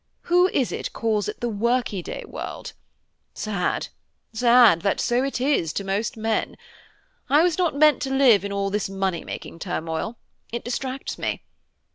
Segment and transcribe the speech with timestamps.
[0.21, 2.73] Who is it calls it the workey day world?
[3.35, 3.89] Sad!
[4.33, 4.81] sad!
[4.81, 6.57] that so it is to most men.
[7.29, 10.17] I was not meant to live in all this money making turmoil.
[10.51, 11.43] It distracts me.